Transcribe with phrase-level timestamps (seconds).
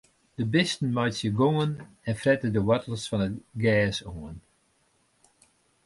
[0.39, 1.71] De bisten meitsje gongen
[2.07, 4.37] en frette de woartels fan it gjers oan.